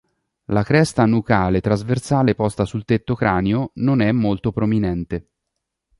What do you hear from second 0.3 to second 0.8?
La